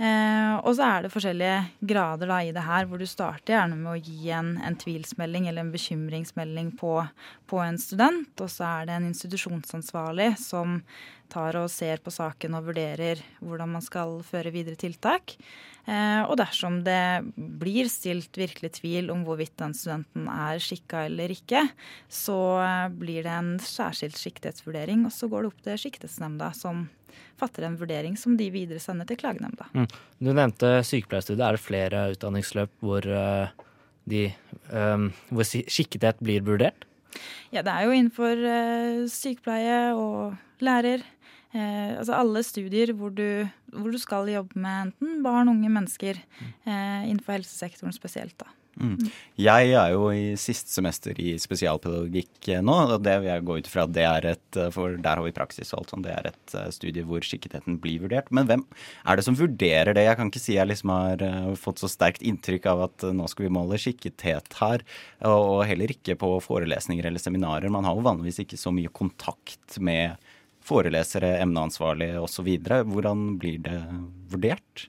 [0.00, 3.76] Eh, og så er det forskjellige grader da, i det her, hvor du starter gjerne
[3.76, 6.94] med å gi en, en tvilsmelding eller en bekymringsmelding på,
[7.50, 8.32] på en student.
[8.40, 10.78] Og så er det en institusjonsansvarlig som
[11.30, 15.36] tar og ser på saken og vurderer hvordan man skal føre videre tiltak.
[15.88, 21.32] Eh, og dersom det blir stilt virkelig tvil om hvorvidt den studenten er skikka eller
[21.32, 21.64] ikke,
[22.12, 26.84] så eh, blir det en særskilt siktighetsvurdering, og så går det opp til siktighetsnemnda, som
[27.40, 29.66] fatter en vurdering som de videre sender til klagenemnda.
[30.20, 31.46] Du nevnte sykepleierstudiet.
[31.46, 33.66] Er det flere utdanningsløp hvor, eh,
[34.10, 34.28] de,
[34.70, 36.86] um, hvor skikkethet blir vurdert?
[37.50, 38.44] Ja, det er jo innenfor
[39.10, 41.02] sykepleie og lærer.
[41.50, 46.22] Eh, altså alle studier hvor du, hvor du skal jobbe med enten barn, unge mennesker,
[46.40, 48.52] eh, innenfor helsesektoren spesielt, da.
[48.80, 49.10] Mm.
[49.40, 53.56] Jeg er jo i siste semester i spesialpedagogikk eh, nå, og det vil jeg gå
[53.60, 56.06] ut fra det er et eh, For der har vi praksis og alt sånt.
[56.06, 58.30] Det er et eh, studie hvor skikketheten blir vurdert.
[58.32, 58.64] Men hvem
[59.04, 60.06] er det som vurderer det?
[60.06, 61.26] Jeg kan ikke si jeg liksom har
[61.60, 64.86] fått så sterkt inntrykk av at nå skal vi måle skikkethet her.
[65.28, 67.72] Og heller ikke på forelesninger eller seminarer.
[67.72, 70.16] Man har jo vanligvis ikke så mye kontakt med
[70.70, 72.48] forelesere, emneansvarlige osv.
[72.94, 73.78] Hvordan blir det
[74.30, 74.86] vurdert?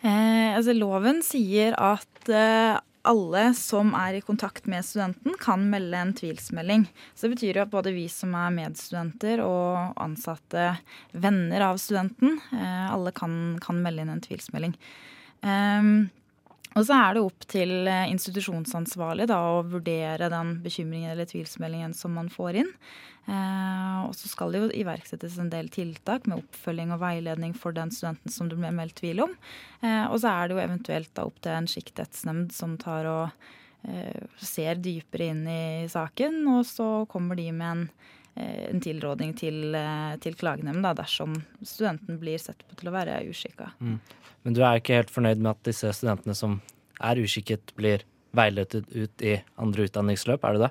[0.00, 5.96] Eh, altså Loven sier at eh, alle som er i kontakt med studenten, kan melde
[5.96, 6.86] en tvilsmelding.
[7.14, 10.74] Så det betyr jo at både vi som er medstudenter og ansatte
[11.12, 14.76] venner av studenten, eh, alle kan, kan melde inn en tvilsmelding.
[15.40, 16.10] Um,
[16.78, 22.14] og så er det opp til institusjonsansvarlig da, å vurdere den bekymringen eller tvilsmeldingen som
[22.14, 22.74] man får inn.
[23.30, 27.76] Eh, og så skal det jo iverksettes en del tiltak med oppfølging og veiledning for
[27.76, 29.34] den studenten som det ble meldt tvil om.
[29.84, 33.50] Eh, og så er det jo eventuelt da opp til en sjiktrettsnemnd som tar og
[33.86, 37.84] eh, ser dypere inn i saken, og så kommer de med en,
[38.38, 39.74] en tilråding til,
[40.22, 41.34] til klagenemnda dersom
[41.66, 43.72] studenten blir sett på til å være uskikka.
[43.82, 43.98] Mm.
[44.46, 46.60] Men du er ikke helt fornøyd med at disse studentene som
[47.02, 48.04] er uskikket, blir
[48.36, 50.70] veiledet ut i andre utdanningsløp, er du det?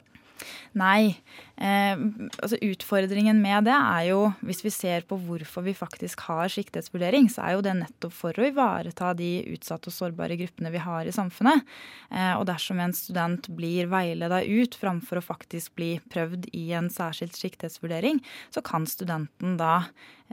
[0.79, 1.17] Nei.
[1.59, 1.95] Eh,
[2.39, 7.29] altså Utfordringen med det er jo, hvis vi ser på hvorfor vi faktisk har siktighetsvurdering,
[7.31, 11.07] så er jo det nettopp for å ivareta de utsatte og sårbare gruppene vi har
[11.07, 11.65] i samfunnet.
[12.11, 16.89] Eh, og dersom en student blir veileda ut framfor å faktisk bli prøvd i en
[16.93, 18.23] særskilt siktighetsvurdering,
[18.55, 19.81] så kan studenten da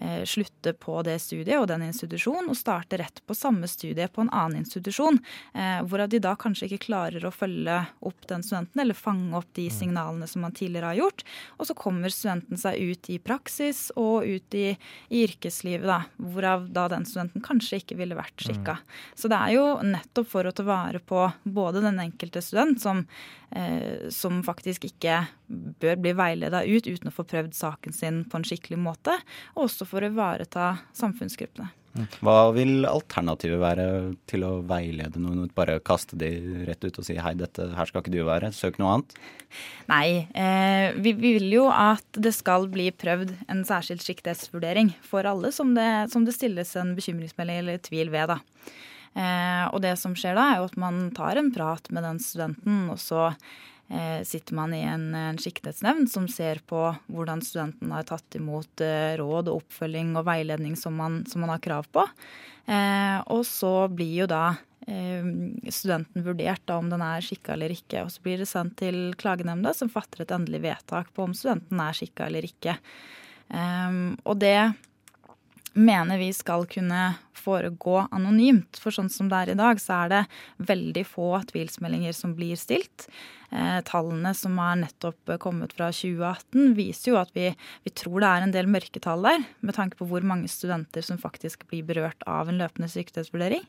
[0.00, 4.22] eh, slutte på det studiet og den institusjonen og starte rett på samme studie på
[4.22, 5.18] en annen institusjon,
[5.54, 9.50] eh, hvorav de da kanskje ikke klarer å følge opp den studenten eller fange opp
[9.56, 11.15] de signalene signalene som man tidligere har gjort.
[11.56, 14.66] Og så kommer studenten seg ut i praksis og ut i,
[15.08, 18.78] i yrkeslivet, da, hvorav da den studenten kanskje ikke ville vært skikka.
[18.80, 18.98] Mm.
[19.22, 23.06] Så det er jo nettopp for å ta vare på både den enkelte student, som,
[23.50, 25.22] eh, som faktisk ikke
[25.80, 29.14] bør bli veileda ut uten å få prøvd saken sin på en skikkelig måte,
[29.54, 31.72] og også for å ivareta samfunnsgruppene.
[32.24, 33.86] Hva vil alternativet være
[34.28, 35.46] til å veilede noen?
[35.56, 36.30] Bare kaste de
[36.68, 39.16] rett ut og si hei, dette her skal ikke du være, søk noe annet?
[39.90, 45.28] Nei, eh, vi, vi, vil jo at det skal bli prøvd en særskilt siktighetsvurdering for
[45.28, 48.34] alle som det, som det, stilles en bekymringsmelding eller tvil ved.
[48.34, 48.40] da.
[49.16, 52.20] Eh, og det som skjer da, er jo at man tar en prat med den
[52.22, 53.30] studenten, og så
[54.26, 59.14] sitter man i en, en siktighetsnemnd som ser på hvordan studenten har tatt imot eh,
[59.20, 62.02] råd og oppfølging og veiledning som man, som man har krav på.
[62.66, 64.46] Eh, og så blir jo da
[64.86, 68.04] studenten vurdert da om den er skikka eller ikke.
[68.06, 71.80] Og så blir det sendt til klagenemnda, som fatter et endelig vedtak på om studenten
[71.82, 72.76] er skikka eller ikke.
[74.22, 74.52] og det
[75.76, 78.78] mener vi skal kunne foregå anonymt.
[78.80, 80.22] For sånn som det er i dag, så er det
[80.70, 83.06] veldig få tvilsmeldinger som blir stilt.
[83.52, 87.52] Eh, tallene som er nettopp kommet fra 2018, viser jo at vi,
[87.84, 91.20] vi, tror det er en del mørketall der, med tanke på hvor mange studenter som
[91.20, 93.62] faktisk blir berørt av en løpende sykdomsvurdering.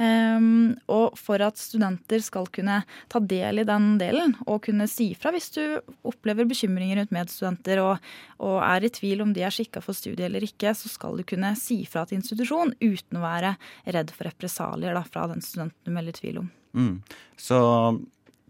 [0.00, 2.78] Um, og for at studenter skal kunne
[3.12, 5.60] ta del i den delen og kunne si fra hvis du
[6.08, 8.06] opplever bekymringer rundt medstudenter og,
[8.40, 11.26] og er i tvil om de er skikka for studiet eller ikke, så skal du
[11.28, 13.52] kunne si fra til institusjon uten å være
[13.92, 16.50] redd for represalier fra den studenten du melder tvil om.
[16.72, 16.96] Mm.
[17.36, 17.60] Så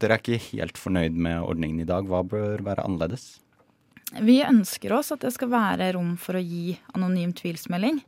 [0.00, 2.06] dere er ikke helt fornøyd med ordningen i dag.
[2.06, 3.40] Hva bør være annerledes?
[4.18, 8.00] Vi ønsker oss at det skal være rom for å gi anonym tvilsmelding.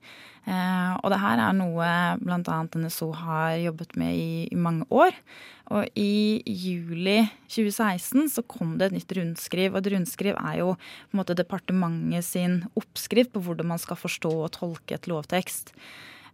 [0.43, 1.89] Eh, og det her er noe
[2.19, 2.57] bl.a.
[2.75, 5.15] NSO har jobbet med i, i, mange år.
[5.73, 9.71] Og i juli 2016 så kom det et nytt rundskriv.
[9.71, 14.01] Og et rundskriv er jo på en måte departementet sin oppskrift på hvordan man skal
[14.01, 15.71] forstå og tolke et lovtekst.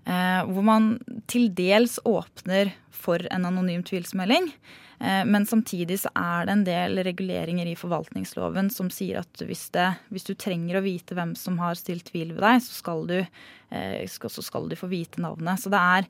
[0.09, 0.95] Eh, hvor man
[1.29, 4.49] til dels åpner for en anonym tvilsmelding.
[5.01, 9.69] Eh, men samtidig så er det en del reguleringer i forvaltningsloven som sier at hvis,
[9.75, 13.05] det, hvis du trenger å vite hvem som har stilt tvil ved deg, så skal
[13.11, 15.63] du, eh, så skal du få vite navnet.
[15.63, 16.09] Så det er,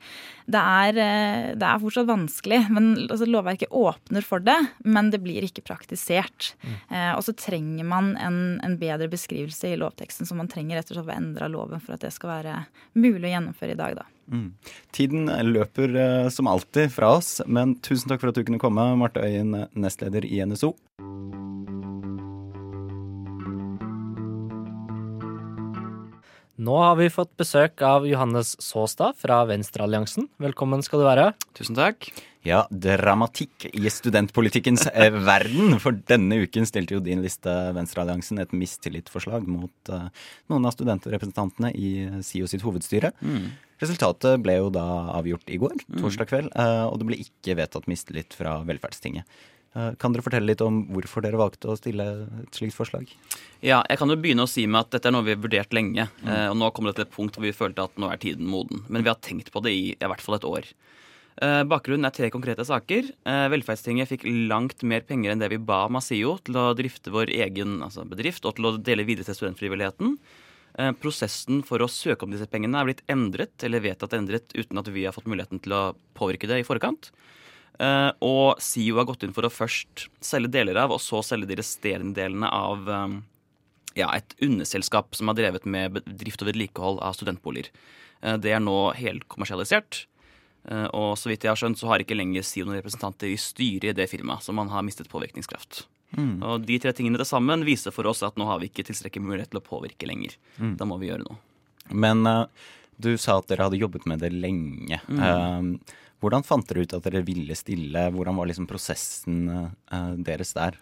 [0.48, 2.62] det er, eh, det er fortsatt vanskelig.
[2.72, 6.54] men altså, Lovverket åpner for det, men det blir ikke praktisert.
[6.62, 6.76] Mm.
[7.18, 10.98] Og så trenger man en, en, bedre beskrivelse i lovteksten, som man trenger rett og
[11.00, 12.60] slett å endre loven for at det skal være
[12.96, 13.98] mulig å gjennomføre i dag.
[14.00, 14.06] da.
[14.28, 14.52] Mm.
[14.94, 18.84] Tiden løper uh, som alltid fra oss, men tusen takk for at du kunne komme,
[19.00, 20.74] Marte Øyen, nestleder i NSO.
[26.58, 30.26] Nå har vi fått besøk av Johannes Saastad fra Venstrealliansen.
[30.42, 31.28] Velkommen skal du være.
[31.54, 32.08] Tusen takk.
[32.46, 35.76] Ja, dramatikk i studentpolitikkens eh, verden.
[35.82, 40.10] For denne uken stilte jo din liste, Venstrealliansen, et mistillitsforslag mot uh,
[40.50, 41.92] noen av studentrepresentantene i
[42.26, 43.14] SIO sitt hovedstyre.
[43.22, 43.48] Mm.
[43.78, 44.84] Resultatet ble jo da
[45.18, 46.00] avgjort i går, Mm.
[46.02, 49.24] torsdag kveld, eh, og det ble ikke vedtatt mistillit fra Velferdstinget.
[49.76, 53.06] Eh, Kan dere fortelle litt om hvorfor dere valgte å stille et slikt forslag?
[53.62, 55.70] Ja, jeg kan jo begynne å si med at dette er noe vi har vurdert
[55.70, 56.08] lenge.
[56.24, 56.28] Mm.
[56.28, 58.46] eh, Og nå kom det til et punkt hvor vi følte at nå er tiden
[58.46, 58.82] moden.
[58.88, 60.64] Men vi har tenkt på det i i hvert fall et år.
[61.40, 63.12] Bakgrunnen er tre konkrete saker.
[63.24, 67.78] Velferdstinget fikk langt mer penger enn det vi ba Masio til å drifte vår egen
[67.80, 70.18] altså bedrift og til å dele videre til studentfrivilligheten.
[70.76, 74.80] Eh, Prosessen for å søke om disse pengene er blitt endret eller vedtatt endret uten
[74.80, 75.82] at vi har fått muligheten til å
[76.18, 77.10] påvirke det i forkant.
[77.78, 81.48] Eh, og SIO har gått inn for å først selge deler av, og så selge
[81.50, 83.16] de resterende delene av eh,
[84.02, 87.72] ja, et underselskap som har drevet med drift og vedlikehold av studentboliger.
[88.18, 90.00] Det er nå helkommersialisert.
[90.66, 93.38] kommersialisert, Og så vidt jeg har skjønt, så har ikke lenger SIO noen representanter i
[93.38, 95.86] styret i det firmaet, så man har mistet påvirkningskraft.
[96.16, 96.40] Mm.
[96.46, 99.26] Og de tre tingene til sammen viser for oss at nå har vi ikke tilstrekkelig
[99.26, 100.38] mulighet til å påvirke lenger.
[100.56, 100.74] Mm.
[100.80, 101.38] Da må vi gjøre noe.
[101.92, 102.44] Men uh,
[102.96, 105.00] du sa at dere hadde jobbet med det lenge.
[105.08, 105.20] Mm.
[105.20, 108.08] Uh, hvordan fant dere ut at dere ville stille?
[108.14, 110.78] Hvordan var liksom prosessen uh, deres der?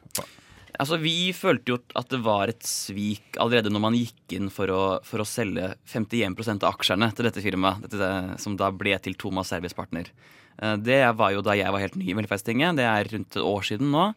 [0.77, 4.73] Altså, Vi følte jo at det var et svik allerede når man gikk inn for
[4.73, 8.11] å, for å selge 51% av aksjene til dette firmaet, dette,
[8.43, 10.11] som da ble til Thomas Service Partner.
[10.59, 12.77] Eh, Det var jo da jeg var helt ny i Velferdstinget.
[12.81, 14.11] Det er rundt et år siden nå.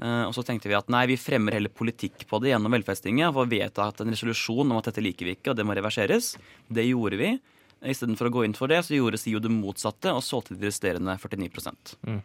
[0.00, 3.28] Eh, Og så tenkte vi at nei, vi fremmer heller politikk på det gjennom Velferdstinget.
[3.28, 6.36] Og får vedtatt en resolusjon om at dette liker vi ikke, og det må reverseres.
[6.68, 7.34] Det gjorde vi.
[7.80, 11.16] Istedenfor å gå inn for det, så gjorde SIO det motsatte og solgte de resterende
[11.16, 12.20] 49 mm.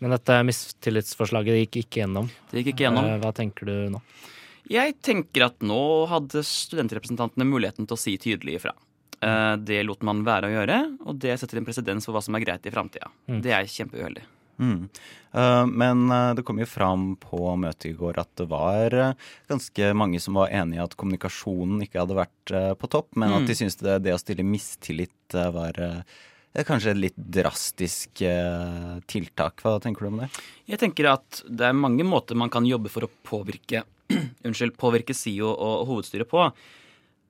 [0.00, 2.30] Men dette mistillitsforslaget gikk ikke gjennom.
[2.48, 3.04] Det gikk ikke gjennom.
[3.04, 4.00] Eh, Hva tenker du nå?
[4.70, 8.72] Jeg tenker at nå hadde studentrepresentantene muligheten til å si tydelig ifra.
[9.20, 12.34] Eh, Det lot man være å gjøre, og det setter en presedens for hva som
[12.36, 13.10] er greit i framtida.
[13.28, 13.42] Mm.
[13.44, 14.24] Det er kjempeuheldig.
[14.60, 14.88] Mm.
[15.32, 19.28] Eh, men eh, det kom jo fram på møtet i går at det var eh,
[19.50, 23.36] ganske mange som var enig i at kommunikasjonen ikke hadde vært på topp, men Mm.
[23.38, 25.76] at de syntes det, det å stille mistillit var
[26.66, 28.24] kanskje et litt drastisk
[29.06, 29.62] tiltak.
[29.62, 30.28] Hva tenker du om det?
[30.66, 33.84] Jeg tenker at det er mange måter man kan jobbe for å påvirke
[34.46, 36.48] unnskyld, påvirke SIO og hovedstyret på.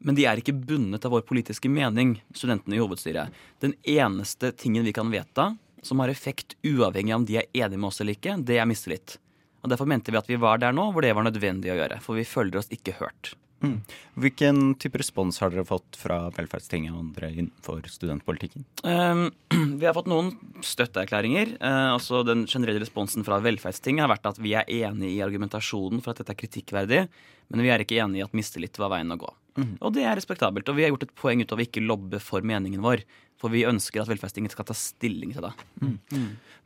[0.00, 3.28] Men de er ikke bundet av vår politiske mening, studentene i hovedstyret.
[3.60, 5.50] Den eneste tingen vi kan vedta
[5.82, 8.68] som har effekt uavhengig av om de er enige med oss eller ikke, det er
[8.68, 9.18] mistillit.
[9.60, 12.00] Og Derfor mente vi at vi var der nå hvor det var nødvendig å gjøre.
[12.04, 13.34] For vi føler oss ikke hørt.
[13.60, 13.76] Mm.
[14.16, 18.64] Hvilken type respons har dere fått fra Velferdstinget og andre innenfor studentpolitikken?
[18.88, 19.26] Um,
[19.80, 20.32] vi har fått noen
[20.64, 21.58] støtteerklæringer.
[21.60, 26.00] Uh, altså Den generelle responsen fra Velferdstinget har vært at vi er enig i argumentasjonen
[26.00, 27.04] for at dette er kritikkverdig,
[27.52, 29.28] men vi er ikke enig i at mistillit var veien å gå.
[29.60, 29.74] Mm.
[29.76, 30.68] Og det er respektabelt.
[30.70, 33.04] Og vi har gjort et poeng ut av å ikke lobbe for meningen vår.
[33.40, 35.52] For vi ønsker at Velferdstinget skal ta stilling til det.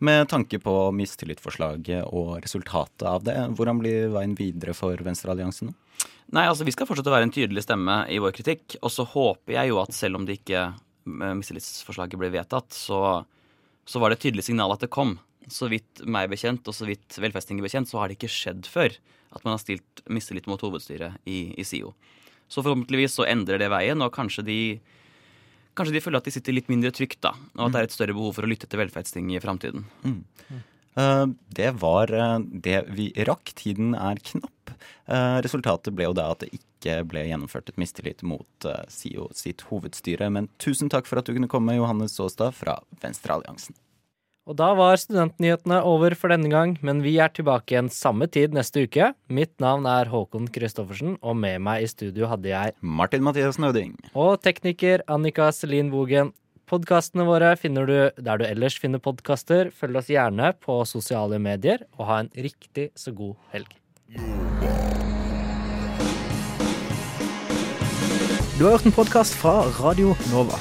[0.04, 5.76] Med tanke på mistillitsforslaget og resultatet av det, hvordan blir veien videre for Venstrealliansen nå?
[6.34, 8.78] Nei, altså Vi skal fortsette å være en tydelig stemme i vår kritikk.
[8.82, 13.22] Og så håper jeg jo at selv om det ikke eh, mistillitsforslaget ble vedtatt, så,
[13.87, 15.18] så var det et tydelig signal at det kom.
[15.52, 18.96] Så vidt meg bekjent, og så vidt Velferdstinget bekjent, så har det ikke skjedd før
[19.34, 21.92] at man har stilt mistillit mot hovedstyret i, i SIO.
[22.48, 24.58] Så forhåpentligvis så endrer det veien, og kanskje de
[25.74, 27.96] Kanskje de føler at de sitter litt mindre trygt, da, og at det er et
[27.96, 29.84] større behov for å lytte til velferdsting i framtiden.
[30.96, 33.50] Eh, Det var eh, det vi rakk.
[33.58, 34.74] Tiden er knapp.
[35.10, 39.64] Eh, Resultatet ble jo da at det ikke ble gjennomført et mistillit mot SIO sitt
[39.70, 40.30] hovedstyre.
[40.30, 43.74] Men tusen takk for at du kunne komme, Johannes Saastad fra Venstrealliansen.
[44.44, 48.52] Og da var studentnyhetene over for denne gang, men vi er tilbake igjen samme tid
[48.52, 49.14] neste uke.
[49.33, 53.94] Mitt navn er Håkon Christoffersen, og med meg i studio hadde jeg Martin Mathias Nøding.
[54.12, 56.35] Og tekniker Annika Selin Bogen.
[56.68, 59.70] Podkastene våre finner du der du ellers finner podkaster.
[59.72, 63.72] Følg oss gjerne på sosiale medier, og ha en riktig så god helg.
[68.59, 70.61] Du har hørt en podkast fra Radio Nova.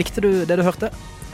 [0.00, 0.90] Likte du det du hørte?